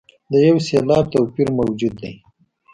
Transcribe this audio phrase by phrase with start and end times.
[0.31, 2.13] د یو سېلاب توپیر موجود دی.